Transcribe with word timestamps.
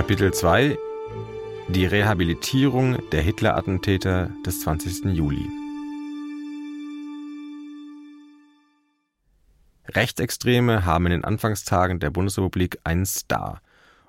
Kapitel 0.00 0.32
2 0.32 0.78
Die 1.68 1.84
Rehabilitierung 1.84 3.10
der 3.10 3.20
Hitler-Attentäter 3.20 4.30
des 4.46 4.62
20. 4.62 5.14
Juli 5.14 5.46
Rechtsextreme 9.88 10.86
haben 10.86 11.04
in 11.04 11.12
den 11.12 11.24
Anfangstagen 11.24 12.00
der 12.00 12.08
Bundesrepublik 12.08 12.78
einen 12.82 13.04
Star. 13.04 13.60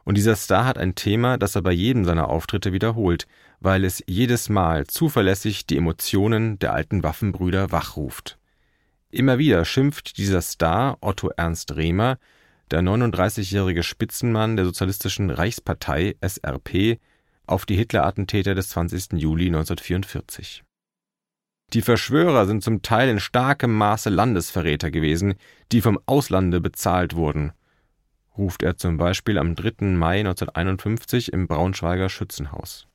Und 0.06 0.16
dieser 0.16 0.38
Star 0.38 0.64
hat 0.64 0.78
ein 0.78 0.96
Thema, 0.96 1.38
das 1.38 1.56
er 1.56 1.62
bei 1.62 1.74
jedem 1.74 2.06
seiner 2.06 2.30
Auftritte 2.30 2.72
wiederholt, 2.72 3.28
weil 3.60 3.84
es 3.84 4.02
jedes 4.08 4.48
Mal 4.48 4.88
zuverlässig 4.88 5.68
die 5.68 5.76
Emotionen 5.76 6.58
der 6.60 6.72
alten 6.72 7.04
Waffenbrüder 7.04 7.74
wachruft. 7.74 8.38
Immer 9.10 9.40
wieder 9.40 9.66
schimpft 9.66 10.18
dieser 10.18 10.42
Star 10.42 10.98
Otto 11.02 11.32
Ernst 11.36 11.76
Rehmer, 11.76 12.18
der 12.72 12.82
39-jährige 12.82 13.84
Spitzenmann 13.84 14.56
der 14.56 14.66
Sozialistischen 14.66 15.30
Reichspartei 15.30 16.16
SRP, 16.22 17.00
auf 17.46 17.66
die 17.66 17.76
Hitler-Attentäter 17.76 18.56
des 18.56 18.70
20. 18.70 19.14
Juli 19.14 19.48
1944. 19.48 20.64
Die 21.74 21.82
Verschwörer 21.82 22.46
sind 22.46 22.64
zum 22.64 22.82
Teil 22.82 23.10
in 23.10 23.20
starkem 23.20 23.74
Maße 23.74 24.10
Landesverräter 24.10 24.92
gewesen, 24.92 25.36
die 25.72 25.82
vom 25.82 26.00
Auslande 26.06 26.62
bezahlt 26.62 27.16
wurden, 27.16 27.54
ruft 28.38 28.64
er 28.64 28.78
zum 28.78 28.98
Beispiel 28.98 29.38
am 29.38 29.56
3. 29.56 29.86
Mai 29.86 30.20
1951 30.20 31.34
im 31.34 31.48
Braunschweiger 31.48 32.10
Schützenhaus. 32.10 32.88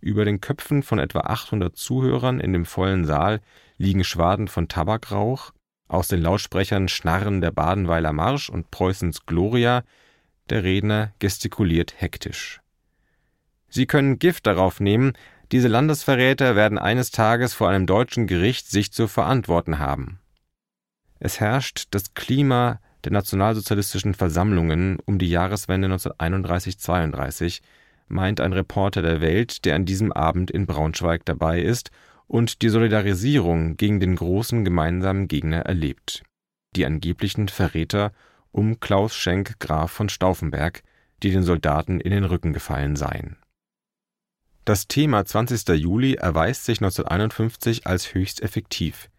Über 0.00 0.24
den 0.24 0.40
Köpfen 0.40 0.82
von 0.82 0.98
etwa 0.98 1.20
800 1.20 1.76
Zuhörern 1.76 2.40
in 2.40 2.52
dem 2.52 2.64
vollen 2.64 3.04
Saal 3.04 3.40
liegen 3.76 4.04
Schwaden 4.04 4.48
von 4.48 4.68
Tabakrauch, 4.68 5.52
aus 5.90 6.08
den 6.08 6.22
Lautsprechern 6.22 6.88
schnarren 6.88 7.40
der 7.40 7.50
Badenweiler 7.50 8.12
Marsch 8.12 8.48
und 8.48 8.70
Preußens 8.70 9.26
Gloria, 9.26 9.82
der 10.48 10.62
Redner 10.62 11.12
gestikuliert 11.18 11.94
hektisch. 11.98 12.60
Sie 13.68 13.86
können 13.86 14.18
Gift 14.18 14.46
darauf 14.46 14.80
nehmen, 14.80 15.12
diese 15.52 15.68
Landesverräter 15.68 16.54
werden 16.54 16.78
eines 16.78 17.10
Tages 17.10 17.54
vor 17.54 17.68
einem 17.68 17.86
deutschen 17.86 18.28
Gericht 18.28 18.68
sich 18.68 18.92
zu 18.92 19.08
verantworten 19.08 19.80
haben. 19.80 20.20
Es 21.18 21.40
herrscht 21.40 21.88
das 21.90 22.14
Klima 22.14 22.80
der 23.04 23.12
nationalsozialistischen 23.12 24.14
Versammlungen 24.14 24.98
um 25.06 25.18
die 25.18 25.28
Jahreswende 25.28 25.88
1931-32, 25.88 27.62
meint 28.06 28.40
ein 28.40 28.52
Reporter 28.52 29.02
der 29.02 29.20
Welt, 29.20 29.64
der 29.64 29.74
an 29.74 29.86
diesem 29.86 30.12
Abend 30.12 30.50
in 30.50 30.66
Braunschweig 30.66 31.24
dabei 31.24 31.60
ist 31.60 31.90
und 32.30 32.62
die 32.62 32.68
Solidarisierung 32.68 33.76
gegen 33.76 33.98
den 33.98 34.14
großen 34.14 34.64
gemeinsamen 34.64 35.26
Gegner 35.26 35.62
erlebt, 35.62 36.22
die 36.76 36.86
angeblichen 36.86 37.48
Verräter 37.48 38.12
um 38.52 38.78
Klaus 38.78 39.16
Schenk 39.16 39.58
Graf 39.58 39.90
von 39.90 40.08
Stauffenberg, 40.08 40.84
die 41.24 41.32
den 41.32 41.42
Soldaten 41.42 41.98
in 41.98 42.12
den 42.12 42.22
Rücken 42.22 42.52
gefallen 42.52 42.94
seien. 42.94 43.36
Das 44.64 44.86
Thema 44.86 45.24
20. 45.24 45.70
Juli 45.70 46.14
erweist 46.14 46.66
sich 46.66 46.78
1951 46.78 47.88
als 47.88 48.14
höchst 48.14 48.42
effektiv. 48.42 49.10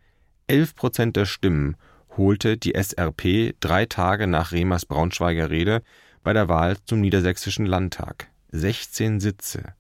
Elf 0.47 0.73
Prozent 0.73 1.17
der 1.17 1.25
Stimmen 1.25 1.75
holte 2.15 2.55
die 2.55 2.75
SRP 2.81 3.55
drei 3.59 3.87
Tage 3.87 4.25
nach 4.25 4.53
Remers 4.53 4.85
Braunschweiger 4.85 5.49
Rede 5.49 5.83
bei 6.23 6.31
der 6.31 6.47
Wahl 6.47 6.77
zum 6.85 7.01
Niedersächsischen 7.01 7.65
Landtag 7.65 8.29
16 8.53 9.19
Sitze, 9.19 9.73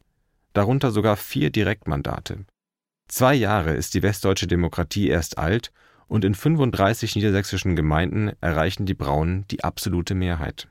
darunter 0.51 0.91
sogar 0.91 1.15
vier 1.15 1.49
Direktmandate. 1.49 2.45
Zwei 3.11 3.33
Jahre 3.33 3.73
ist 3.73 3.93
die 3.93 4.03
westdeutsche 4.03 4.47
Demokratie 4.47 5.09
erst 5.09 5.37
alt 5.37 5.73
und 6.07 6.23
in 6.23 6.33
35 6.33 7.17
niedersächsischen 7.17 7.75
Gemeinden 7.75 8.31
erreichen 8.39 8.85
die 8.85 8.93
Braunen 8.93 9.45
die 9.51 9.65
absolute 9.65 10.15
Mehrheit. 10.15 10.69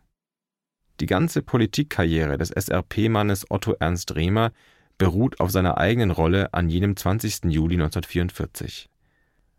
Die 1.00 1.06
ganze 1.06 1.42
Politikkarriere 1.42 2.38
des 2.38 2.48
SRP-Mannes 2.48 3.50
Otto 3.50 3.76
Ernst 3.78 4.14
Rehmer 4.14 4.52
beruht 4.96 5.38
auf 5.38 5.50
seiner 5.50 5.76
eigenen 5.76 6.10
Rolle 6.10 6.54
an 6.54 6.70
jenem 6.70 6.96
20. 6.96 7.52
Juli 7.52 7.74
1944. 7.74 8.88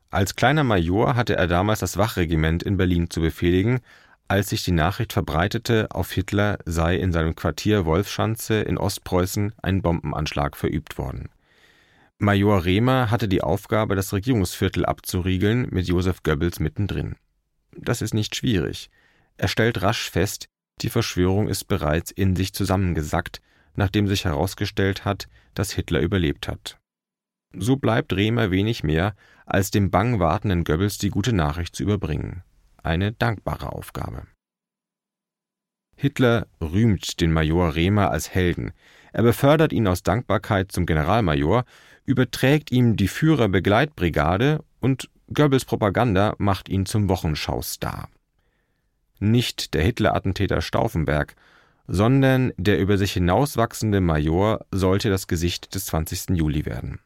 Als 0.10 0.36
kleiner 0.36 0.64
Major 0.64 1.16
hatte 1.16 1.36
er 1.36 1.46
damals 1.46 1.82
das 1.82 1.98
Wachregiment 1.98 2.64
in 2.64 2.78
Berlin 2.78 3.12
zu 3.12 3.22
befehligen, 3.22 3.82
als 4.28 4.50
sich 4.50 4.64
die 4.64 4.72
Nachricht 4.72 5.14
verbreitete, 5.14 5.88
auf 5.92 6.12
Hitler 6.12 6.58
sei 6.66 6.96
in 6.96 7.12
seinem 7.12 7.36
Quartier 7.36 7.86
Wolfschanze 7.86 8.56
in 8.62 8.80
Ostpreußen 8.80 9.54
ein 9.62 9.84
Bombenanschlag 9.84 10.58
verübt 10.58 10.98
worden. 10.98 11.30
Major 12.24 12.66
Rehmer 12.66 13.10
hatte 13.10 13.28
die 13.28 13.42
Aufgabe, 13.42 13.96
das 13.96 14.14
Regierungsviertel 14.14 14.86
abzuriegeln, 14.86 15.68
mit 15.72 15.88
Josef 15.88 16.22
Goebbels 16.22 16.60
mittendrin. 16.60 17.16
Das 17.76 18.04
ist 18.04 18.14
nicht 18.14 18.36
schwierig. 18.36 18.92
Er 19.38 19.48
stellt 19.48 19.82
rasch 19.82 20.12
fest, 20.12 20.46
die 20.82 20.90
Verschwörung 20.90 21.48
ist 21.48 21.64
bereits 21.64 22.12
in 22.12 22.36
sich 22.36 22.54
zusammengesackt, 22.54 23.42
nachdem 23.76 24.08
sich 24.08 24.26
herausgestellt 24.26 25.04
hat, 25.04 25.28
dass 25.56 25.72
Hitler 25.72 26.02
überlebt 26.02 26.48
hat. 26.48 26.78
So 27.56 27.76
bleibt 27.76 28.14
Rehmer 28.14 28.52
wenig 28.52 28.84
mehr, 28.84 29.16
als 29.48 29.72
dem 29.72 29.90
bang 29.90 30.20
wartenden 30.20 30.64
Goebbels 30.64 31.00
die 31.00 31.10
gute 31.10 31.34
Nachricht 31.34 31.76
zu 31.76 31.82
überbringen. 31.82 32.44
Eine 32.84 33.14
dankbare 33.14 33.74
Aufgabe. 33.74 34.28
Hitler 35.96 36.46
rühmt 36.62 37.20
den 37.20 37.32
Major 37.32 37.74
Rehmer 37.74 38.12
als 38.12 38.30
Helden. 38.30 38.74
Er 39.12 39.24
befördert 39.24 39.74
ihn 39.74 39.88
aus 39.88 40.04
Dankbarkeit 40.04 40.72
zum 40.72 40.86
Generalmajor, 40.86 41.66
überträgt 42.06 42.72
ihm 42.72 42.96
die 42.96 43.08
Führerbegleitbrigade 43.08 44.64
und 44.80 45.10
Goebbels 45.34 45.66
Propaganda 45.66 46.36
macht 46.38 46.68
ihn 46.68 46.86
zum 46.86 47.08
Wochenschaustar. 47.08 48.10
Nicht 49.20 49.74
der 49.74 49.84
Hitler-Attentäter 49.84 50.62
Stauffenberg, 50.62 51.36
sondern 51.88 52.54
der 52.58 52.80
über 52.80 52.98
sich 52.98 53.14
hinauswachsende 53.14 54.02
Major 54.02 54.66
sollte 54.72 55.10
das 55.10 55.28
Gesicht 55.28 55.76
des 55.76 55.86
20. 55.88 56.38
Juli 56.38 56.66
werden. 56.66 57.00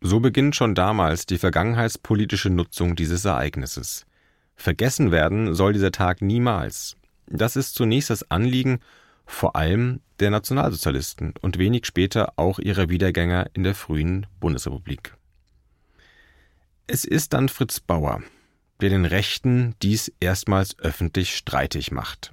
So 0.00 0.20
beginnt 0.20 0.56
schon 0.56 0.74
damals 0.74 1.26
die 1.26 1.38
vergangenheitspolitische 1.38 2.50
Nutzung 2.50 2.96
dieses 2.96 3.24
Ereignisses. 3.24 4.06
Vergessen 4.54 5.10
werden 5.10 5.54
soll 5.54 5.72
dieser 5.72 5.92
Tag 5.92 6.22
niemals. 6.22 6.96
Das 7.26 7.56
ist 7.56 7.74
zunächst 7.74 8.10
das 8.10 8.30
Anliegen 8.30 8.80
vor 9.26 9.56
allem 9.56 10.00
der 10.20 10.30
Nationalsozialisten 10.30 11.34
und 11.40 11.58
wenig 11.58 11.86
später 11.86 12.32
auch 12.36 12.58
ihrer 12.58 12.88
Wiedergänger 12.88 13.50
in 13.52 13.64
der 13.64 13.74
frühen 13.74 14.26
Bundesrepublik. 14.40 15.14
Es 16.86 17.04
ist 17.04 17.32
dann 17.32 17.48
Fritz 17.48 17.80
Bauer, 17.80 18.22
der 18.80 18.90
den 18.90 19.04
Rechten 19.04 19.74
dies 19.82 20.12
erstmals 20.20 20.78
öffentlich 20.78 21.36
streitig 21.36 21.90
macht. 21.90 22.32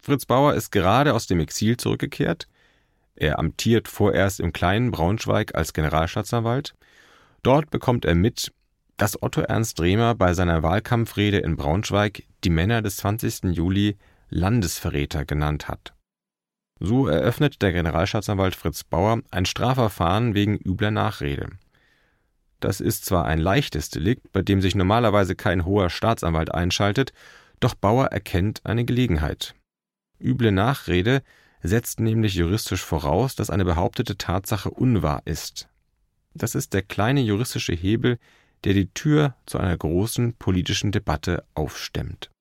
Fritz 0.00 0.26
Bauer 0.26 0.54
ist 0.54 0.72
gerade 0.72 1.14
aus 1.14 1.26
dem 1.26 1.38
Exil 1.38 1.76
zurückgekehrt. 1.76 2.48
Er 3.14 3.38
amtiert 3.38 3.86
vorerst 3.86 4.40
im 4.40 4.52
kleinen 4.52 4.90
Braunschweig 4.90 5.54
als 5.54 5.74
Generalstaatsanwalt 5.74 6.74
Dort 7.42 7.70
bekommt 7.70 8.04
er 8.04 8.14
mit, 8.14 8.52
dass 8.96 9.20
Otto 9.20 9.40
Ernst 9.40 9.80
Rehmer 9.80 10.14
bei 10.14 10.32
seiner 10.32 10.62
Wahlkampfrede 10.62 11.38
in 11.38 11.56
Braunschweig 11.56 12.22
die 12.44 12.50
Männer 12.50 12.82
des 12.82 12.98
20. 12.98 13.44
Juli 13.54 13.96
Landesverräter 14.28 15.24
genannt 15.24 15.66
hat. 15.66 15.92
So 16.84 17.06
eröffnet 17.06 17.62
der 17.62 17.72
Generalstaatsanwalt 17.72 18.56
Fritz 18.56 18.82
Bauer 18.82 19.22
ein 19.30 19.46
Strafverfahren 19.46 20.34
wegen 20.34 20.58
übler 20.58 20.90
Nachrede. 20.90 21.50
Das 22.58 22.80
ist 22.80 23.04
zwar 23.04 23.24
ein 23.24 23.38
leichtes 23.38 23.88
Delikt, 23.88 24.32
bei 24.32 24.42
dem 24.42 24.60
sich 24.60 24.74
normalerweise 24.74 25.36
kein 25.36 25.64
hoher 25.64 25.90
Staatsanwalt 25.90 26.52
einschaltet, 26.52 27.12
doch 27.60 27.74
Bauer 27.74 28.06
erkennt 28.06 28.66
eine 28.66 28.84
Gelegenheit. 28.84 29.54
Üble 30.20 30.50
Nachrede 30.50 31.22
setzt 31.62 32.00
nämlich 32.00 32.34
juristisch 32.34 32.82
voraus, 32.82 33.36
dass 33.36 33.50
eine 33.50 33.64
behauptete 33.64 34.18
Tatsache 34.18 34.68
unwahr 34.68 35.22
ist. 35.24 35.68
Das 36.34 36.56
ist 36.56 36.74
der 36.74 36.82
kleine 36.82 37.20
juristische 37.20 37.74
Hebel, 37.74 38.18
der 38.64 38.74
die 38.74 38.92
Tür 38.92 39.36
zu 39.46 39.58
einer 39.58 39.76
großen 39.76 40.34
politischen 40.34 40.90
Debatte 40.90 41.44
aufstemmt. 41.54 42.32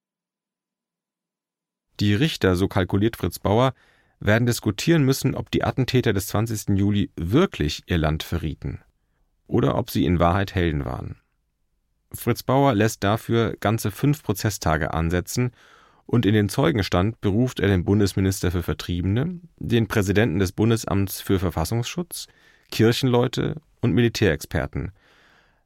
Die 1.99 2.15
Richter, 2.15 2.55
so 2.55 2.67
kalkuliert 2.67 3.17
Fritz 3.17 3.37
Bauer, 3.37 3.75
werden 4.21 4.45
diskutieren 4.45 5.03
müssen, 5.03 5.35
ob 5.35 5.51
die 5.51 5.63
Attentäter 5.63 6.13
des 6.13 6.27
20. 6.27 6.77
Juli 6.77 7.09
wirklich 7.15 7.83
ihr 7.87 7.97
Land 7.97 8.23
verrieten 8.23 8.79
oder 9.47 9.75
ob 9.75 9.89
sie 9.89 10.05
in 10.05 10.19
Wahrheit 10.19 10.55
Helden 10.55 10.85
waren. 10.85 11.17
Fritz 12.13 12.43
Bauer 12.43 12.73
lässt 12.73 13.03
dafür 13.03 13.55
ganze 13.59 13.91
fünf 13.91 14.23
Prozesstage 14.23 14.93
ansetzen 14.93 15.51
und 16.05 16.25
in 16.25 16.33
den 16.33 16.49
Zeugenstand 16.49 17.19
beruft 17.21 17.59
er 17.59 17.67
den 17.67 17.83
Bundesminister 17.83 18.51
für 18.51 18.63
Vertriebene, 18.63 19.39
den 19.57 19.87
Präsidenten 19.87 20.39
des 20.39 20.51
Bundesamts 20.51 21.21
für 21.21 21.39
Verfassungsschutz, 21.39 22.27
Kirchenleute 22.69 23.61
und 23.81 23.93
Militärexperten. 23.93 24.91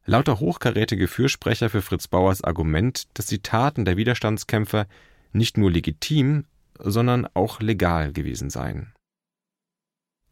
Lauter 0.06 0.40
hochkarätige 0.40 1.08
Fürsprecher 1.08 1.69
für 1.69 1.81
Fritz 1.81 2.08
Bauers 2.08 2.44
Argument, 2.44 3.06
dass 3.16 3.25
die 3.25 3.42
Taten 3.42 3.86
der 3.86 3.98
Widerstandskämpfer 3.98 4.86
nicht 5.34 5.58
nur 5.58 5.72
legitim, 5.72 6.46
sondern 6.80 7.27
auch 7.33 7.60
legal 7.60 8.13
gewesen 8.13 8.50
seien. 8.50 8.94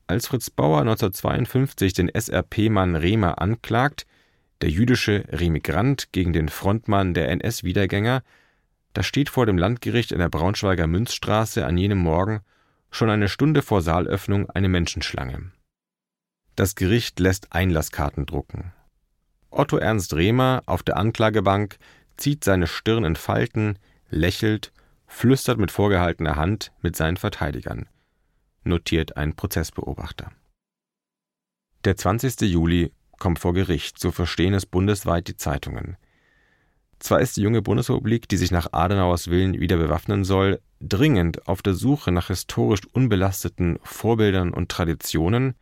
Als 0.08 0.28
Fritz 0.28 0.50
Bauer 0.50 0.82
1952 0.82 1.94
den 1.94 2.10
SRP-Mann 2.10 2.96
Rehmer 2.96 3.42
anklagt, 3.42 4.06
der 4.62 4.70
jüdische 4.70 5.26
Remigrant 5.30 6.12
gegen 6.12 6.34
den 6.34 6.50
Frontmann 6.50 7.14
der 7.14 7.30
NS-Wiedergänger, 7.30 8.22
da 8.94 9.04
steht 9.04 9.30
vor 9.30 9.46
dem 9.46 9.58
Landgericht 9.58 10.12
in 10.12 10.20
der 10.20 10.30
Braunschweiger 10.30 10.88
Münzstraße 10.88 11.66
an 11.66 11.78
jenem 11.78 11.98
Morgen 11.98 12.42
schon 12.92 13.10
eine 13.10 13.28
Stunde 13.28 13.62
vor 13.62 13.82
Saalöffnung 13.82 14.50
eine 14.50 14.70
Menschenschlange. 14.70 15.52
Das 16.56 16.76
Gericht 16.76 17.20
lässt 17.20 17.52
Einlasskarten 17.52 18.26
drucken. 18.26 18.72
Otto 19.50 19.78
Ernst 19.78 20.14
Rehmer 20.14 20.62
auf 20.66 20.84
der 20.84 20.98
Anklagebank 20.98 21.78
zieht 22.18 22.44
seine 22.44 22.68
Stirn 22.68 23.04
in 23.04 23.16
Falten, 23.16 23.80
lächelt, 24.10 24.72
flüstert 25.14 25.60
mit 25.60 25.72
vorgehaltener 25.72 26.36
Hand 26.36 26.72
mit 26.82 26.96
seinen 26.96 27.18
Verteidigern, 27.18 27.88
notiert 28.64 29.16
ein 29.16 29.36
Prozessbeobachter. 29.36 30.32
Der 31.86 31.96
20. 31.96 32.42
Juli 32.42 32.92
kommt 33.20 33.40
vor 33.40 33.54
Gericht, 33.54 34.00
so 34.00 34.12
verstehen 34.12 34.54
es 34.54 34.66
bundesweit 34.66 35.28
die 35.28 35.38
Zeitungen. 35.38 35.98
Zwar 37.00 37.22
ist 37.22 37.38
die 37.38 37.42
junge 37.42 37.62
Bundesrepublik, 37.62 38.28
die 38.28 38.38
sich 38.38 38.52
nach 38.52 38.74
Adenauers 38.74 39.30
Willen 39.30 39.60
wieder 39.60 39.78
bewaffnen 39.78 40.24
soll, 40.24 40.60
dringend 40.82 41.48
auf 41.48 41.62
der 41.62 41.74
Suche 41.74 42.12
nach 42.12 42.28
historisch 42.28 42.82
unbelasteten 42.92 43.78
Vorbildern 43.84 44.54
und 44.54 44.70
Traditionen, 44.70 45.56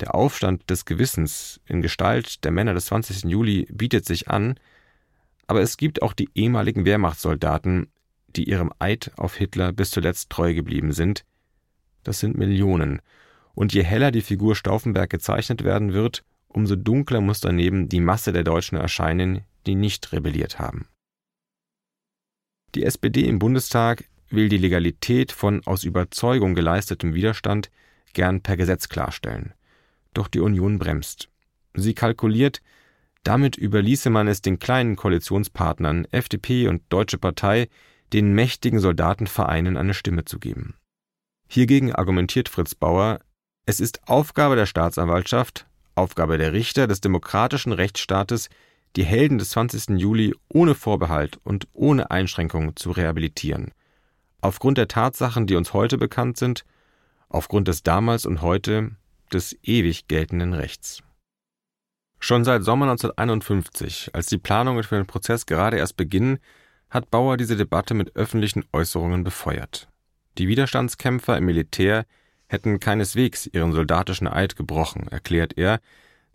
der 0.00 0.14
Aufstand 0.14 0.68
des 0.70 0.84
Gewissens 0.84 1.60
in 1.66 1.80
Gestalt 1.80 2.44
der 2.44 2.50
Männer 2.50 2.74
des 2.74 2.86
20. 2.86 3.24
Juli 3.30 3.66
bietet 3.70 4.04
sich 4.04 4.28
an, 4.28 4.58
aber 5.46 5.62
es 5.62 5.76
gibt 5.76 6.02
auch 6.02 6.12
die 6.12 6.28
ehemaligen 6.34 6.84
Wehrmachtssoldaten, 6.84 7.88
die 8.36 8.48
ihrem 8.48 8.72
Eid 8.78 9.12
auf 9.16 9.36
Hitler 9.36 9.72
bis 9.72 9.90
zuletzt 9.90 10.30
treu 10.30 10.54
geblieben 10.54 10.92
sind. 10.92 11.24
Das 12.02 12.20
sind 12.20 12.36
Millionen. 12.36 13.00
Und 13.54 13.72
je 13.72 13.82
heller 13.82 14.10
die 14.10 14.22
Figur 14.22 14.56
Stauffenberg 14.56 15.10
gezeichnet 15.10 15.64
werden 15.64 15.92
wird, 15.92 16.24
umso 16.48 16.76
dunkler 16.76 17.20
muss 17.20 17.40
daneben 17.40 17.88
die 17.88 18.00
Masse 18.00 18.32
der 18.32 18.44
Deutschen 18.44 18.76
erscheinen, 18.76 19.42
die 19.66 19.74
nicht 19.74 20.12
rebelliert 20.12 20.58
haben. 20.58 20.88
Die 22.74 22.84
SPD 22.84 23.26
im 23.26 23.38
Bundestag 23.38 24.04
will 24.28 24.48
die 24.48 24.58
Legalität 24.58 25.32
von 25.32 25.64
aus 25.64 25.84
Überzeugung 25.84 26.54
geleistetem 26.54 27.14
Widerstand 27.14 27.70
gern 28.12 28.40
per 28.40 28.56
Gesetz 28.56 28.88
klarstellen. 28.88 29.54
Doch 30.12 30.28
die 30.28 30.40
Union 30.40 30.78
bremst. 30.78 31.28
Sie 31.74 31.94
kalkuliert, 31.94 32.60
damit 33.22 33.56
überließe 33.56 34.10
man 34.10 34.28
es 34.28 34.42
den 34.42 34.58
kleinen 34.58 34.96
Koalitionspartnern 34.96 36.06
FDP 36.10 36.68
und 36.68 36.82
Deutsche 36.88 37.18
Partei, 37.18 37.68
den 38.14 38.32
mächtigen 38.32 38.78
Soldatenvereinen 38.78 39.76
eine 39.76 39.92
Stimme 39.92 40.24
zu 40.24 40.38
geben. 40.38 40.74
Hiergegen 41.48 41.92
argumentiert 41.92 42.48
Fritz 42.48 42.76
Bauer, 42.76 43.18
es 43.66 43.80
ist 43.80 44.06
Aufgabe 44.08 44.54
der 44.54 44.66
Staatsanwaltschaft, 44.66 45.66
Aufgabe 45.96 46.38
der 46.38 46.52
Richter 46.52 46.86
des 46.86 47.00
demokratischen 47.00 47.72
Rechtsstaates, 47.72 48.50
die 48.94 49.04
Helden 49.04 49.38
des 49.38 49.50
20. 49.50 49.98
Juli 49.98 50.32
ohne 50.48 50.76
Vorbehalt 50.76 51.40
und 51.42 51.66
ohne 51.72 52.12
Einschränkung 52.12 52.76
zu 52.76 52.92
rehabilitieren. 52.92 53.72
Aufgrund 54.40 54.78
der 54.78 54.86
Tatsachen, 54.86 55.48
die 55.48 55.56
uns 55.56 55.72
heute 55.72 55.98
bekannt 55.98 56.36
sind, 56.36 56.64
aufgrund 57.28 57.66
des 57.66 57.82
damals 57.82 58.26
und 58.26 58.42
heute 58.42 58.92
des 59.32 59.56
ewig 59.64 60.06
geltenden 60.06 60.52
Rechts. 60.52 61.02
Schon 62.20 62.44
seit 62.44 62.62
Sommer 62.62 62.86
1951, 62.86 64.14
als 64.14 64.26
die 64.26 64.38
Planungen 64.38 64.84
für 64.84 64.94
den 64.94 65.06
Prozess 65.06 65.46
gerade 65.46 65.78
erst 65.78 65.96
beginnen, 65.96 66.38
hat 66.94 67.10
Bauer 67.10 67.36
diese 67.36 67.56
Debatte 67.56 67.92
mit 67.92 68.14
öffentlichen 68.14 68.64
Äußerungen 68.72 69.24
befeuert. 69.24 69.88
Die 70.38 70.46
Widerstandskämpfer 70.46 71.36
im 71.36 71.44
Militär 71.44 72.06
hätten 72.46 72.78
keineswegs 72.78 73.46
ihren 73.46 73.72
soldatischen 73.72 74.28
Eid 74.28 74.54
gebrochen, 74.54 75.08
erklärt 75.08 75.58
er, 75.58 75.80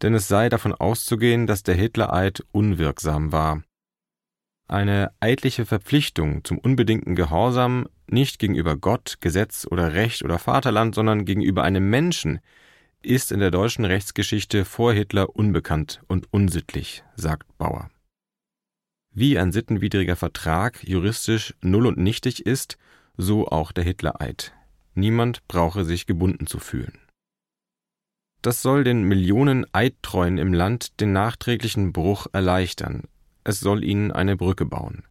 denn 0.01 0.13
es 0.13 0.27
sei 0.27 0.49
davon 0.49 0.73
auszugehen, 0.73 1.47
dass 1.47 1.63
der 1.63 1.75
Hitlereid 1.75 2.43
unwirksam 2.51 3.31
war. 3.31 3.63
Eine 4.67 5.11
eidliche 5.21 5.65
Verpflichtung 5.65 6.43
zum 6.43 6.57
unbedingten 6.57 7.15
Gehorsam 7.15 7.87
nicht 8.07 8.37
gegenüber 8.37 8.75
Gott, 8.75 9.15
Gesetz 9.21 9.65
oder 9.69 9.93
Recht 9.93 10.23
oder 10.23 10.39
Vaterland, 10.39 10.93
sondern 10.93 11.25
gegenüber 11.25 11.63
einem 11.63 11.89
Menschen, 11.89 12.39
ist 13.01 13.31
in 13.31 13.39
der 13.39 13.49
deutschen 13.49 13.85
Rechtsgeschichte 13.85 14.65
vor 14.65 14.91
Hitler 14.91 15.35
unbekannt 15.35 16.01
und 16.07 16.27
unsittlich, 16.33 17.03
sagt 17.15 17.57
Bauer. 17.57 17.89
Wie 19.11 19.39
ein 19.39 19.51
sittenwidriger 19.51 20.15
Vertrag 20.15 20.83
juristisch 20.87 21.55
null 21.61 21.87
und 21.87 21.97
nichtig 21.97 22.45
ist, 22.45 22.77
so 23.17 23.47
auch 23.47 23.71
der 23.71 23.83
Hitlereid. 23.83 24.53
Niemand 24.93 25.47
brauche 25.47 25.83
sich 25.83 26.05
gebunden 26.05 26.47
zu 26.47 26.59
fühlen. 26.59 26.99
Das 28.41 28.61
soll 28.61 28.83
den 28.83 29.03
Millionen 29.03 29.65
Eidtreuen 29.73 30.37
im 30.37 30.53
Land 30.53 31.01
den 31.01 31.11
nachträglichen 31.11 31.91
Bruch 31.91 32.27
erleichtern. 32.31 33.03
Es 33.43 33.59
soll 33.59 33.83
ihnen 33.83 34.11
eine 34.11 34.37
Brücke 34.37 34.65
bauen. 34.65 35.03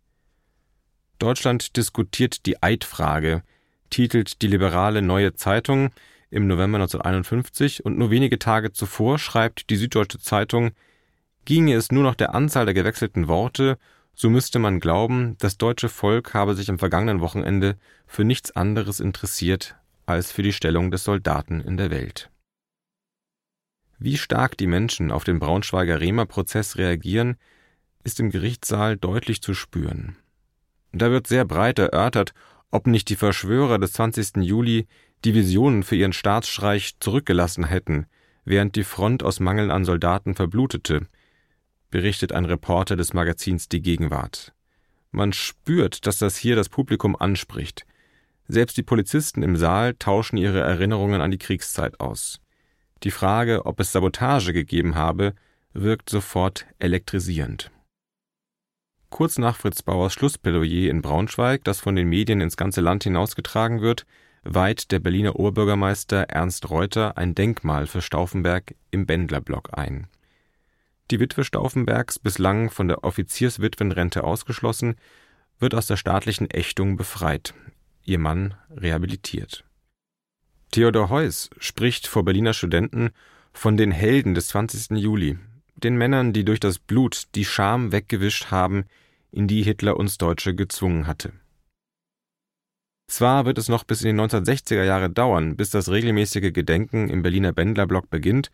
Deutschland 1.18 1.76
diskutiert 1.76 2.46
die 2.46 2.62
Eidfrage, 2.62 3.42
titelt 3.90 4.40
die 4.40 4.46
liberale 4.46 5.02
Neue 5.02 5.34
Zeitung 5.34 5.90
im 6.30 6.46
November 6.46 6.76
1951 6.76 7.84
und 7.84 7.98
nur 7.98 8.10
wenige 8.10 8.38
Tage 8.38 8.72
zuvor 8.72 9.18
schreibt 9.18 9.68
die 9.70 9.76
Süddeutsche 9.76 10.18
Zeitung, 10.18 10.70
ginge 11.48 11.74
es 11.74 11.90
nur 11.90 12.02
noch 12.02 12.14
der 12.14 12.34
Anzahl 12.34 12.66
der 12.66 12.74
gewechselten 12.74 13.26
Worte, 13.26 13.78
so 14.14 14.28
müsste 14.28 14.58
man 14.58 14.80
glauben, 14.80 15.34
das 15.38 15.56
deutsche 15.56 15.88
Volk 15.88 16.34
habe 16.34 16.54
sich 16.54 16.68
am 16.68 16.78
vergangenen 16.78 17.22
Wochenende 17.22 17.78
für 18.06 18.22
nichts 18.22 18.54
anderes 18.54 19.00
interessiert 19.00 19.74
als 20.04 20.30
für 20.30 20.42
die 20.42 20.52
Stellung 20.52 20.90
des 20.90 21.04
Soldaten 21.04 21.62
in 21.62 21.78
der 21.78 21.90
Welt. 21.90 22.30
Wie 23.98 24.18
stark 24.18 24.58
die 24.58 24.66
Menschen 24.66 25.10
auf 25.10 25.24
den 25.24 25.38
Braunschweiger 25.38 26.00
Rehmer-Prozess 26.02 26.76
reagieren, 26.76 27.38
ist 28.04 28.20
im 28.20 28.28
Gerichtssaal 28.28 28.98
deutlich 28.98 29.40
zu 29.40 29.54
spüren. 29.54 30.16
Da 30.92 31.10
wird 31.10 31.26
sehr 31.26 31.46
breit 31.46 31.78
erörtert, 31.78 32.34
ob 32.70 32.86
nicht 32.86 33.08
die 33.08 33.16
Verschwörer 33.16 33.78
des 33.78 33.94
20. 33.94 34.36
Juli 34.42 34.86
die 35.24 35.32
Visionen 35.32 35.82
für 35.82 35.96
ihren 35.96 36.12
Staatsstreich 36.12 36.96
zurückgelassen 37.00 37.64
hätten, 37.64 38.06
während 38.44 38.76
die 38.76 38.84
Front 38.84 39.22
aus 39.22 39.40
Mangel 39.40 39.70
an 39.70 39.86
Soldaten 39.86 40.34
verblutete, 40.34 41.06
berichtet 41.90 42.32
ein 42.32 42.44
Reporter 42.44 42.96
des 42.96 43.14
Magazins 43.14 43.68
Die 43.68 43.82
Gegenwart. 43.82 44.52
Man 45.10 45.32
spürt, 45.32 46.06
dass 46.06 46.18
das 46.18 46.36
hier 46.36 46.56
das 46.56 46.68
Publikum 46.68 47.16
anspricht. 47.16 47.86
Selbst 48.46 48.76
die 48.76 48.82
Polizisten 48.82 49.42
im 49.42 49.56
Saal 49.56 49.94
tauschen 49.94 50.36
ihre 50.36 50.60
Erinnerungen 50.60 51.20
an 51.20 51.30
die 51.30 51.38
Kriegszeit 51.38 52.00
aus. 52.00 52.40
Die 53.02 53.10
Frage, 53.10 53.66
ob 53.66 53.80
es 53.80 53.92
Sabotage 53.92 54.52
gegeben 54.52 54.94
habe, 54.94 55.34
wirkt 55.72 56.10
sofort 56.10 56.66
elektrisierend. 56.78 57.70
Kurz 59.10 59.38
nach 59.38 59.56
Fritz 59.56 59.82
Bauers 59.82 60.12
Schlussplädoyer 60.12 60.90
in 60.90 61.00
Braunschweig, 61.00 61.64
das 61.64 61.80
von 61.80 61.96
den 61.96 62.08
Medien 62.08 62.40
ins 62.40 62.56
ganze 62.56 62.80
Land 62.80 63.04
hinausgetragen 63.04 63.80
wird, 63.80 64.04
weiht 64.44 64.90
der 64.92 64.98
Berliner 64.98 65.36
Oberbürgermeister 65.36 66.24
Ernst 66.24 66.68
Reuter 66.70 67.16
ein 67.16 67.34
Denkmal 67.34 67.86
für 67.86 68.02
Stauffenberg 68.02 68.74
im 68.90 69.06
Bendlerblock 69.06 69.76
ein. 69.76 70.08
Die 71.10 71.20
Witwe 71.20 71.42
Stauffenbergs, 71.42 72.18
bislang 72.18 72.68
von 72.70 72.88
der 72.88 73.02
Offizierswitwenrente 73.02 74.24
ausgeschlossen, 74.24 74.96
wird 75.58 75.74
aus 75.74 75.86
der 75.86 75.96
staatlichen 75.96 76.50
Ächtung 76.50 76.96
befreit, 76.96 77.54
ihr 78.04 78.18
Mann 78.18 78.54
rehabilitiert. 78.70 79.64
Theodor 80.70 81.08
Heuss 81.08 81.48
spricht 81.58 82.06
vor 82.06 82.24
Berliner 82.24 82.52
Studenten 82.52 83.10
von 83.54 83.78
den 83.78 83.90
Helden 83.90 84.34
des 84.34 84.48
20. 84.48 84.98
Juli, 84.98 85.38
den 85.76 85.96
Männern, 85.96 86.34
die 86.34 86.44
durch 86.44 86.60
das 86.60 86.78
Blut 86.78 87.34
die 87.34 87.46
Scham 87.46 87.90
weggewischt 87.90 88.50
haben, 88.50 88.84
in 89.30 89.48
die 89.48 89.62
Hitler 89.62 89.96
uns 89.96 90.18
Deutsche 90.18 90.54
gezwungen 90.54 91.06
hatte. 91.06 91.32
Zwar 93.06 93.46
wird 93.46 93.56
es 93.56 93.70
noch 93.70 93.84
bis 93.84 94.02
in 94.02 94.14
die 94.14 94.22
1960er 94.22 94.84
Jahre 94.84 95.08
dauern, 95.08 95.56
bis 95.56 95.70
das 95.70 95.90
regelmäßige 95.90 96.52
Gedenken 96.52 97.08
im 97.08 97.22
Berliner 97.22 97.54
Bendlerblock 97.54 98.10
beginnt 98.10 98.50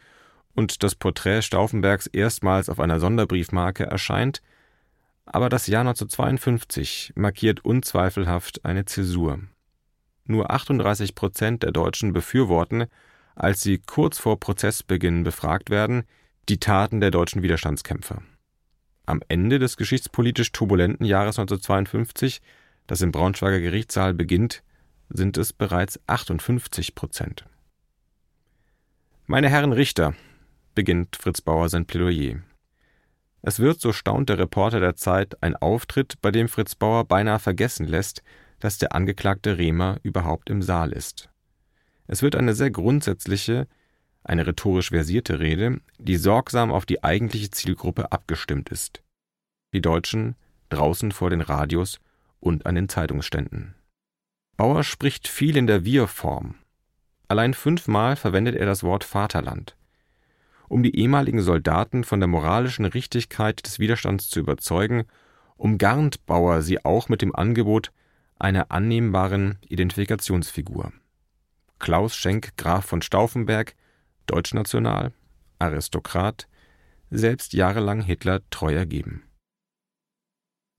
und 0.54 0.82
das 0.82 0.94
Porträt 0.94 1.42
Stauffenbergs 1.42 2.06
erstmals 2.06 2.68
auf 2.68 2.80
einer 2.80 3.00
Sonderbriefmarke 3.00 3.84
erscheint, 3.84 4.42
aber 5.26 5.48
das 5.48 5.66
Jahr 5.66 5.80
1952 5.80 7.12
markiert 7.16 7.64
unzweifelhaft 7.64 8.64
eine 8.64 8.84
Zäsur. 8.84 9.40
Nur 10.26 10.50
38 10.50 11.14
Prozent 11.14 11.62
der 11.62 11.72
Deutschen 11.72 12.12
befürworten, 12.12 12.86
als 13.34 13.60
sie 13.62 13.78
kurz 13.78 14.18
vor 14.18 14.38
Prozessbeginn 14.38 15.24
befragt 15.24 15.70
werden, 15.70 16.04
die 16.48 16.58
Taten 16.58 17.00
der 17.00 17.10
deutschen 17.10 17.42
Widerstandskämpfer. 17.42 18.22
Am 19.06 19.20
Ende 19.28 19.58
des 19.58 19.76
geschichtspolitisch 19.76 20.52
turbulenten 20.52 21.04
Jahres 21.04 21.38
1952, 21.38 22.40
das 22.86 23.02
im 23.02 23.12
Braunschweiger 23.12 23.60
Gerichtssaal 23.60 24.14
beginnt, 24.14 24.62
sind 25.10 25.36
es 25.36 25.52
bereits 25.52 26.00
58 26.06 26.94
Prozent. 26.94 27.44
Meine 29.26 29.48
Herren 29.48 29.72
Richter, 29.72 30.14
beginnt 30.74 31.16
Fritz 31.16 31.40
Bauer 31.40 31.68
sein 31.68 31.86
Plädoyer. 31.86 32.40
Es 33.42 33.60
wird, 33.60 33.80
so 33.80 33.92
staunt 33.92 34.30
der 34.30 34.38
Reporter 34.38 34.80
der 34.80 34.96
Zeit, 34.96 35.42
ein 35.42 35.54
Auftritt, 35.54 36.20
bei 36.22 36.30
dem 36.30 36.48
Fritz 36.48 36.74
Bauer 36.74 37.04
beinahe 37.04 37.38
vergessen 37.38 37.86
lässt, 37.86 38.22
dass 38.58 38.78
der 38.78 38.94
Angeklagte 38.94 39.58
Rehmer 39.58 39.98
überhaupt 40.02 40.48
im 40.48 40.62
Saal 40.62 40.92
ist. 40.92 41.28
Es 42.06 42.22
wird 42.22 42.36
eine 42.36 42.54
sehr 42.54 42.70
grundsätzliche, 42.70 43.66
eine 44.22 44.46
rhetorisch 44.46 44.88
versierte 44.88 45.40
Rede, 45.40 45.80
die 45.98 46.16
sorgsam 46.16 46.72
auf 46.72 46.86
die 46.86 47.04
eigentliche 47.04 47.50
Zielgruppe 47.50 48.12
abgestimmt 48.12 48.70
ist. 48.70 49.02
Die 49.74 49.82
Deutschen 49.82 50.36
draußen 50.70 51.12
vor 51.12 51.30
den 51.30 51.42
Radios 51.42 52.00
und 52.40 52.64
an 52.64 52.74
den 52.74 52.88
Zeitungsständen. 52.88 53.74
Bauer 54.56 54.84
spricht 54.84 55.28
viel 55.28 55.56
in 55.56 55.66
der 55.66 55.84
Wir-Form. 55.84 56.54
Allein 57.28 57.54
fünfmal 57.54 58.16
verwendet 58.16 58.54
er 58.54 58.66
das 58.66 58.82
Wort 58.82 59.04
Vaterland. 59.04 59.76
Um 60.68 60.82
die 60.82 60.96
ehemaligen 60.96 61.42
Soldaten 61.42 62.04
von 62.04 62.20
der 62.20 62.26
moralischen 62.26 62.84
Richtigkeit 62.84 63.64
des 63.64 63.78
Widerstands 63.78 64.28
zu 64.28 64.40
überzeugen, 64.40 65.04
umgarnt 65.56 66.24
Bauer 66.26 66.62
sie 66.62 66.84
auch 66.84 67.08
mit 67.08 67.22
dem 67.22 67.34
Angebot 67.34 67.92
einer 68.38 68.70
annehmbaren 68.70 69.58
Identifikationsfigur. 69.68 70.92
Klaus 71.78 72.16
Schenk 72.16 72.56
Graf 72.56 72.86
von 72.86 73.02
Stauffenberg, 73.02 73.74
deutschnational, 74.26 75.12
Aristokrat, 75.58 76.48
selbst 77.10 77.52
jahrelang 77.52 78.02
Hitler 78.02 78.40
treu 78.50 78.74
ergeben. 78.74 79.22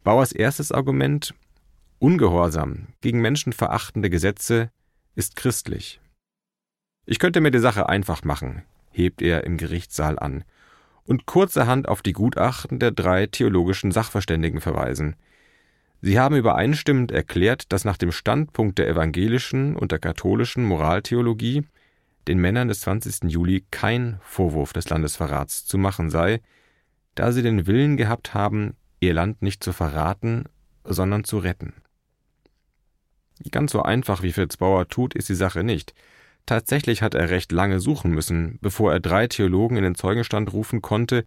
Bauers 0.03 0.31
erstes 0.31 0.71
Argument 0.71 1.33
Ungehorsam 1.97 2.87
gegen 3.01 3.21
menschenverachtende 3.21 4.09
Gesetze 4.09 4.69
ist 5.15 5.35
christlich. 5.35 6.01
Ich 7.05 7.19
könnte 7.19 7.39
mir 7.39 7.51
die 7.51 7.59
Sache 7.59 7.87
einfach 7.87 8.23
machen, 8.23 8.63
hebt 8.95 9.21
er 9.21 9.43
im 9.43 9.57
Gerichtssaal 9.57 10.17
an, 10.19 10.43
und 11.05 11.25
kurzerhand 11.25 11.87
auf 11.87 12.01
die 12.01 12.13
Gutachten 12.13 12.79
der 12.79 12.91
drei 12.91 13.27
theologischen 13.27 13.91
Sachverständigen 13.91 14.61
verweisen. 14.61 15.15
Sie 16.01 16.19
haben 16.19 16.35
übereinstimmend 16.35 17.11
erklärt, 17.11 17.71
dass 17.71 17.85
nach 17.85 17.97
dem 17.97 18.11
Standpunkt 18.11 18.79
der 18.79 18.87
evangelischen 18.87 19.75
und 19.75 19.91
der 19.91 19.99
katholischen 19.99 20.65
Moraltheologie 20.65 21.63
den 22.27 22.39
Männern 22.39 22.67
des 22.67 22.81
20. 22.81 23.31
Juli 23.31 23.65
kein 23.69 24.19
Vorwurf 24.21 24.73
des 24.73 24.89
Landesverrats 24.89 25.65
zu 25.65 25.77
machen 25.77 26.09
sei, 26.09 26.41
da 27.13 27.31
sie 27.31 27.43
den 27.43 27.67
Willen 27.67 27.97
gehabt 27.97 28.33
haben, 28.33 28.75
ihr 28.99 29.13
Land 29.13 29.41
nicht 29.41 29.63
zu 29.63 29.73
verraten, 29.73 30.45
sondern 30.83 31.23
zu 31.23 31.37
retten. 31.37 31.73
Ganz 33.51 33.71
so 33.71 33.81
einfach 33.81 34.23
wie 34.23 34.31
Fritz 34.31 34.57
Bauer 34.57 34.87
tut, 34.87 35.13
ist 35.13 35.29
die 35.29 35.35
Sache 35.35 35.63
nicht. 35.63 35.93
Tatsächlich 36.45 37.01
hat 37.01 37.15
er 37.15 37.29
recht 37.29 37.51
lange 37.51 37.79
suchen 37.79 38.11
müssen, 38.11 38.59
bevor 38.61 38.93
er 38.93 38.99
drei 38.99 39.27
Theologen 39.27 39.77
in 39.77 39.83
den 39.83 39.95
Zeugenstand 39.95 40.53
rufen 40.53 40.81
konnte, 40.81 41.25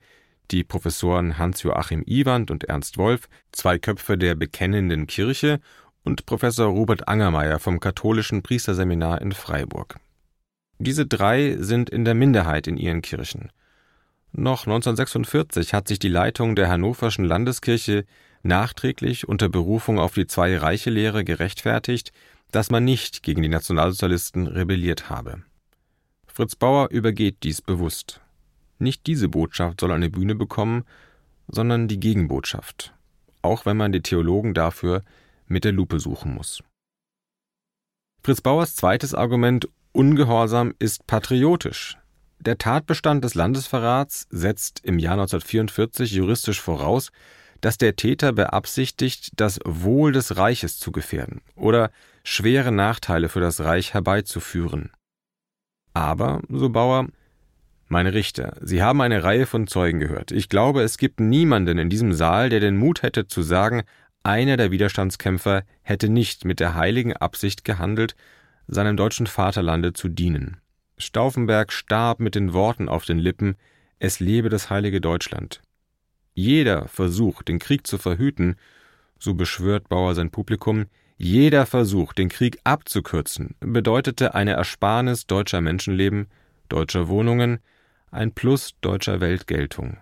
die 0.50 0.64
Professoren 0.64 1.38
Hans-Joachim 1.38 2.04
Iwand 2.06 2.50
und 2.50 2.64
Ernst 2.64 2.98
Wolf, 2.98 3.28
zwei 3.52 3.78
Köpfe 3.78 4.16
der 4.16 4.34
bekennenden 4.34 5.06
Kirche, 5.06 5.60
und 6.04 6.24
Professor 6.24 6.68
Robert 6.68 7.06
Angermeier 7.06 7.58
vom 7.58 7.80
katholischen 7.80 8.42
Priesterseminar 8.42 9.20
in 9.20 9.32
Freiburg. 9.32 9.98
Diese 10.78 11.04
drei 11.04 11.56
sind 11.58 11.90
in 11.90 12.04
der 12.04 12.14
Minderheit 12.14 12.66
in 12.66 12.78
ihren 12.78 13.02
Kirchen. 13.02 13.50
Noch 14.32 14.66
1946 14.66 15.74
hat 15.74 15.88
sich 15.88 15.98
die 15.98 16.08
Leitung 16.08 16.54
der 16.54 16.68
Hannoverschen 16.68 17.24
Landeskirche 17.24 18.04
nachträglich 18.42 19.28
unter 19.28 19.48
Berufung 19.48 19.98
auf 19.98 20.14
die 20.14 20.26
Zwei-Reiche-Lehre 20.26 21.24
gerechtfertigt, 21.24 22.12
dass 22.50 22.70
man 22.70 22.84
nicht 22.84 23.22
gegen 23.22 23.42
die 23.42 23.48
Nationalsozialisten 23.48 24.46
rebelliert 24.46 25.10
habe. 25.10 25.42
Fritz 26.26 26.56
Bauer 26.56 26.90
übergeht 26.90 27.38
dies 27.42 27.60
bewusst. 27.60 28.20
Nicht 28.78 29.06
diese 29.06 29.28
Botschaft 29.28 29.80
soll 29.80 29.92
eine 29.92 30.10
Bühne 30.10 30.34
bekommen, 30.34 30.84
sondern 31.48 31.88
die 31.88 31.98
Gegenbotschaft, 31.98 32.94
auch 33.42 33.66
wenn 33.66 33.76
man 33.76 33.92
die 33.92 34.02
Theologen 34.02 34.54
dafür 34.54 35.02
mit 35.46 35.64
der 35.64 35.72
Lupe 35.72 35.98
suchen 35.98 36.34
muss. 36.34 36.62
Fritz 38.22 38.40
Bauers 38.40 38.76
zweites 38.76 39.14
Argument 39.14 39.68
Ungehorsam 39.92 40.74
ist 40.78 41.06
patriotisch. 41.06 41.96
Der 42.38 42.58
Tatbestand 42.58 43.24
des 43.24 43.34
Landesverrats 43.34 44.28
setzt 44.30 44.84
im 44.84 44.98
Jahr 44.98 45.14
1944 45.14 46.12
juristisch 46.12 46.60
voraus, 46.60 47.10
dass 47.60 47.78
der 47.78 47.96
Täter 47.96 48.32
beabsichtigt, 48.32 49.32
das 49.34 49.58
Wohl 49.64 50.12
des 50.12 50.36
Reiches 50.36 50.78
zu 50.78 50.92
gefährden 50.92 51.40
oder 51.56 51.90
schwere 52.28 52.72
Nachteile 52.72 53.28
für 53.28 53.40
das 53.40 53.60
Reich 53.60 53.94
herbeizuführen. 53.94 54.90
Aber, 55.94 56.42
so 56.50 56.68
Bauer, 56.68 57.08
meine 57.88 58.12
Richter, 58.12 58.56
Sie 58.60 58.82
haben 58.82 59.00
eine 59.00 59.24
Reihe 59.24 59.46
von 59.46 59.66
Zeugen 59.66 59.98
gehört. 59.98 60.30
Ich 60.30 60.50
glaube, 60.50 60.82
es 60.82 60.98
gibt 60.98 61.20
niemanden 61.20 61.78
in 61.78 61.88
diesem 61.88 62.12
Saal, 62.12 62.50
der 62.50 62.60
den 62.60 62.76
Mut 62.76 63.02
hätte 63.02 63.26
zu 63.26 63.40
sagen, 63.40 63.82
einer 64.22 64.58
der 64.58 64.70
Widerstandskämpfer 64.70 65.62
hätte 65.82 66.10
nicht 66.10 66.44
mit 66.44 66.60
der 66.60 66.74
heiligen 66.74 67.16
Absicht 67.16 67.64
gehandelt, 67.64 68.14
seinem 68.66 68.98
deutschen 68.98 69.26
Vaterlande 69.26 69.94
zu 69.94 70.08
dienen. 70.08 70.58
Stauffenberg 70.98 71.72
starb 71.72 72.20
mit 72.20 72.34
den 72.34 72.52
Worten 72.52 72.90
auf 72.90 73.06
den 73.06 73.18
Lippen 73.18 73.56
Es 73.98 74.20
lebe 74.20 74.50
das 74.50 74.68
heilige 74.68 75.00
Deutschland. 75.00 75.62
Jeder 76.34 76.88
Versuch, 76.88 77.42
den 77.42 77.58
Krieg 77.58 77.86
zu 77.86 77.96
verhüten, 77.96 78.56
so 79.18 79.32
beschwört 79.34 79.88
Bauer 79.88 80.14
sein 80.14 80.30
Publikum, 80.30 80.86
jeder 81.18 81.66
Versuch, 81.66 82.12
den 82.12 82.28
Krieg 82.28 82.60
abzukürzen, 82.62 83.56
bedeutete 83.58 84.34
eine 84.34 84.52
Ersparnis 84.52 85.26
deutscher 85.26 85.60
Menschenleben, 85.60 86.28
deutscher 86.68 87.08
Wohnungen, 87.08 87.58
ein 88.12 88.32
Plus 88.32 88.76
deutscher 88.80 89.20
Weltgeltung. 89.20 89.98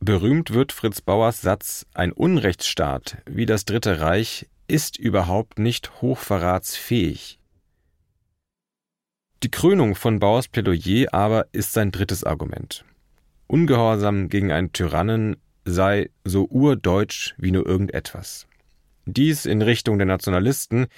Berühmt 0.00 0.54
wird 0.54 0.72
Fritz 0.72 1.02
Bauers 1.02 1.42
Satz 1.42 1.86
Ein 1.92 2.12
Unrechtsstaat 2.12 3.18
wie 3.26 3.44
das 3.44 3.66
Dritte 3.66 4.00
Reich 4.00 4.48
ist 4.68 4.98
überhaupt 4.98 5.58
nicht 5.58 6.00
hochverratsfähig. 6.00 7.38
Die 9.42 9.50
Krönung 9.50 9.94
von 9.94 10.18
Bauers 10.18 10.48
Plädoyer 10.48 11.12
aber 11.12 11.46
ist 11.52 11.74
sein 11.74 11.92
drittes 11.92 12.24
Argument. 12.24 12.84
Ungehorsam 13.48 14.30
gegen 14.30 14.50
einen 14.50 14.72
Tyrannen 14.72 15.36
sei 15.66 16.10
so 16.24 16.46
urdeutsch 16.46 17.34
wie 17.36 17.50
nur 17.50 17.66
irgendetwas. 17.66 18.46
Dies 19.06 19.46
in 19.46 19.62
Richtung 19.62 19.98
der 19.98 20.06
Nationalisten, 20.06 20.88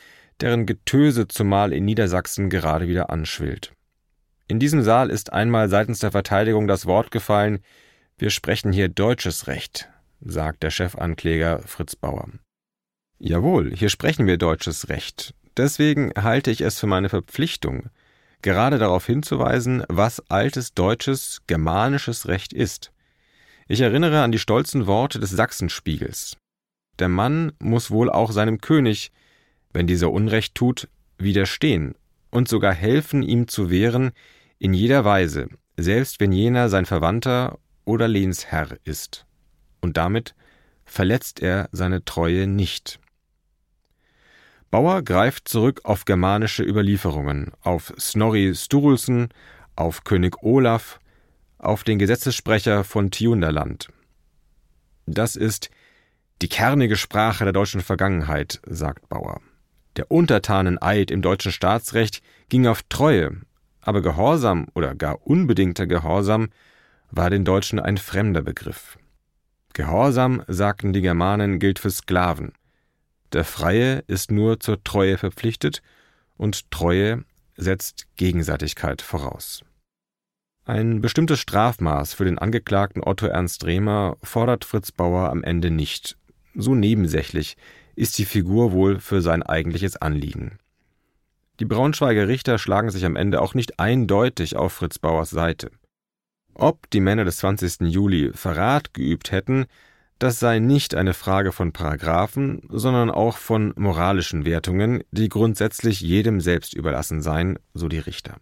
deren 0.41 0.65
Getöse 0.67 1.29
zumal 1.29 1.73
in 1.73 1.85
Niedersachsen 1.85 2.49
gerade 2.49 2.89
wieder 2.89 3.11
anschwillt. 3.11 3.73
In 4.47 4.59
diesem 4.59 4.83
Saal 4.83 5.11
ist 5.11 5.33
einmal 5.33 5.69
seitens 5.69 5.99
der 5.99 6.11
Verteidigung 6.11 6.67
das 6.67 6.87
Wort 6.87 7.11
gefallen, 7.11 7.61
wir 8.17 8.31
sprechen 8.31 8.73
hier 8.73 8.89
deutsches 8.89 9.47
Recht, 9.47 9.91
sagt 10.21 10.63
der 10.63 10.71
Chefankläger 10.71 11.61
Fritz 11.67 11.95
Bauer. 11.95 12.29
Jawohl, 13.19 13.75
hier 13.77 13.91
sprechen 13.91 14.27
wir 14.27 14.39
deutsches 14.39 14.89
Recht. 14.89 15.35
Deswegen 15.57 16.13
halte 16.17 16.51
ich 16.51 16.63
es 16.63 16.81
für 16.81 16.87
meine 16.87 17.11
Verpflichtung, 17.11 17.91
gerade 18.43 18.79
darauf 18.79 19.05
hinzuweisen, 19.07 19.85
was 19.89 20.21
altes 20.31 20.73
deutsches, 20.73 21.43
germanisches 21.47 22.27
Recht 22.27 22.53
ist. 22.53 22.91
Ich 23.67 23.81
erinnere 23.83 24.23
an 24.23 24.33
die 24.33 24.39
stolzen 24.39 24.87
Worte 24.87 25.21
des 25.21 25.31
Sachsenspiegels. 25.31 26.37
Der 26.99 27.09
Mann 27.09 27.53
muss 27.59 27.91
wohl 27.91 28.11
auch 28.11 28.33
seinem 28.33 28.61
König, 28.61 29.13
wenn 29.73 29.87
dieser 29.87 30.11
Unrecht 30.11 30.55
tut, 30.55 30.89
widerstehen 31.19 31.95
und 32.31 32.49
sogar 32.49 32.75
helfen, 32.75 33.23
ihm 33.23 33.49
zu 33.49 33.71
wehren, 33.71 34.13
in 34.59 34.75
jeder 34.75 35.05
Weise, 35.05 35.49
selbst 35.77 36.21
wenn 36.21 36.33
jener 36.33 36.69
sein 36.69 36.87
Verwandter 36.87 37.59
oder 37.85 38.09
Lehnsherr 38.09 38.77
ist. 38.85 39.27
Und 39.81 39.97
damit 39.97 40.35
verletzt 40.85 41.41
er 41.41 41.69
seine 41.73 42.05
Treue 42.05 42.47
nicht. 42.47 42.99
Bauer 44.71 45.03
greift 45.03 45.49
zurück 45.49 45.81
auf 45.85 46.05
germanische 46.05 46.63
Überlieferungen, 46.63 47.53
auf 47.63 47.95
Snorri 47.99 48.55
Sturluson, 48.55 49.29
auf 49.77 50.05
König 50.05 50.43
Olaf, 50.43 51.01
auf 51.59 51.85
den 51.85 51.99
Gesetzessprecher 51.99 52.85
von 52.85 53.11
Tiunderland. 53.11 53.89
Das 55.07 55.37
ist 55.37 55.71
die 56.43 56.49
kernige 56.49 56.97
Sprache 56.97 57.45
der 57.45 57.53
deutschen 57.53 57.81
Vergangenheit, 57.81 58.61
sagt 58.67 59.09
Bauer. 59.09 59.41
Der 59.97 60.11
Untertaneneid 60.11 61.11
im 61.11 61.23
deutschen 61.23 61.51
Staatsrecht 61.51 62.23
ging 62.49 62.67
auf 62.67 62.83
Treue, 62.89 63.41
aber 63.81 64.03
Gehorsam 64.03 64.69
oder 64.75 64.95
gar 64.95 65.27
unbedingter 65.27 65.87
Gehorsam 65.87 66.51
war 67.11 67.31
den 67.31 67.45
Deutschen 67.45 67.81
ein 67.81 67.97
fremder 67.97 68.43
Begriff. 68.43 68.99
Gehorsam, 69.73 70.43
sagten 70.47 70.93
die 70.93 71.01
Germanen, 71.01 71.59
gilt 71.59 71.79
für 71.79 71.91
Sklaven. 71.91 72.53
Der 73.33 73.45
Freie 73.45 74.05
ist 74.07 74.31
nur 74.31 74.61
zur 74.61 74.83
Treue 74.85 75.19
verpflichtet 75.19 75.83
und 76.37 76.71
Treue 76.71 77.25
setzt 77.57 78.07
Gegenseitigkeit 78.17 79.03
voraus. 79.03 79.65
Ein 80.69 81.01
bestimmtes 81.01 81.41
Strafmaß 81.41 82.13
für 82.13 82.27
den 82.27 82.39
Angeklagten 82.39 83.03
Otto 83.03 83.27
Ernst 83.27 83.65
Rehmer 83.65 84.19
fordert 84.23 84.67
Fritz 84.67 84.93
Bauer 84.93 85.31
am 85.31 85.43
Ende 85.43 85.71
nicht. 85.71 86.18
So 86.61 86.75
nebensächlich 86.75 87.57
ist 87.95 88.19
die 88.19 88.25
Figur 88.25 88.73
wohl 88.73 88.99
für 88.99 89.23
sein 89.23 89.45
eigentliches 89.45 89.97
Anliegen. 89.97 90.59
Die 91.61 91.65
Braunschweiger 91.65 92.27
Richter 92.27 92.59
schlagen 92.59 92.91
sich 92.91 93.05
am 93.05 93.15
Ende 93.15 93.41
auch 93.41 93.55
nicht 93.55 93.79
eindeutig 93.79 94.57
auf 94.57 94.73
Fritz 94.73 94.99
Bauers 94.99 95.31
Seite. 95.31 95.71
Ob 96.55 96.91
die 96.91 97.01
Männer 97.01 97.25
des 97.25 97.37
20. 97.37 97.83
Juli 97.83 98.33
Verrat 98.33 98.93
geübt 98.93 99.31
hätten, 99.31 99.67
das 100.19 100.41
sei 100.41 100.59
nicht 100.59 100.97
eine 100.97 101.15
Frage 101.15 101.53
von 101.53 101.73
Paragraphen, 101.73 102.63
sondern 102.71 103.09
auch 103.09 103.37
von 103.37 103.73
moralischen 103.77 104.45
Wertungen, 104.45 105.05
die 105.13 105.29
grundsätzlich 105.29 106.01
jedem 106.01 106.41
selbst 106.41 106.75
überlassen 106.75 107.23
seien, 107.23 107.61
so 107.73 107.87
die 107.87 108.01
Richter. 108.01 108.35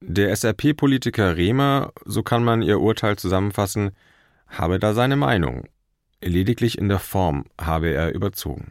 Der 0.00 0.34
SRP-Politiker 0.34 1.36
Rehmer, 1.36 1.92
so 2.04 2.24
kann 2.24 2.42
man 2.42 2.60
ihr 2.60 2.80
Urteil 2.80 3.16
zusammenfassen, 3.16 3.92
habe 4.48 4.80
da 4.80 4.94
seine 4.94 5.14
Meinung. 5.14 5.68
Lediglich 6.24 6.78
in 6.78 6.88
der 6.88 7.00
Form 7.00 7.46
habe 7.60 7.90
er 7.90 8.14
überzogen. 8.14 8.70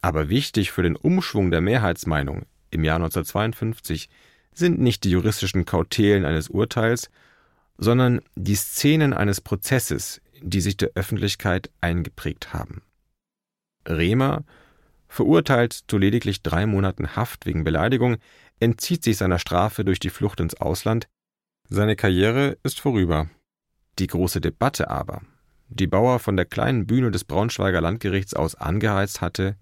Aber 0.00 0.28
wichtig 0.28 0.70
für 0.70 0.82
den 0.82 0.94
Umschwung 0.94 1.50
der 1.50 1.60
Mehrheitsmeinung 1.60 2.46
im 2.70 2.84
Jahr 2.84 2.96
1952 2.96 4.08
sind 4.52 4.78
nicht 4.78 5.02
die 5.02 5.10
juristischen 5.10 5.64
Kautelen 5.64 6.24
eines 6.24 6.48
Urteils, 6.48 7.10
sondern 7.78 8.20
die 8.36 8.54
Szenen 8.54 9.12
eines 9.12 9.40
Prozesses, 9.40 10.20
die 10.40 10.60
sich 10.60 10.76
der 10.76 10.90
Öffentlichkeit 10.94 11.70
eingeprägt 11.80 12.52
haben. 12.52 12.82
Rehmer, 13.86 14.44
verurteilt 15.08 15.72
zu 15.88 15.98
lediglich 15.98 16.42
drei 16.42 16.66
Monaten 16.66 17.16
Haft 17.16 17.46
wegen 17.46 17.64
Beleidigung, 17.64 18.18
entzieht 18.60 19.02
sich 19.02 19.16
seiner 19.16 19.38
Strafe 19.40 19.84
durch 19.84 19.98
die 19.98 20.10
Flucht 20.10 20.38
ins 20.38 20.54
Ausland. 20.54 21.08
Seine 21.68 21.96
Karriere 21.96 22.56
ist 22.62 22.80
vorüber. 22.80 23.28
Die 23.98 24.06
große 24.06 24.40
Debatte 24.40 24.90
aber, 24.90 25.22
die 25.68 25.86
Bauer 25.86 26.18
von 26.18 26.36
der 26.36 26.46
kleinen 26.46 26.86
Bühne 26.86 27.10
des 27.10 27.24
Braunschweiger 27.24 27.80
Landgerichts 27.80 28.34
aus 28.34 28.54
angeheizt 28.54 29.20
hatte, 29.20 29.56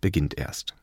beginnt 0.00 0.38
erst. 0.38 0.74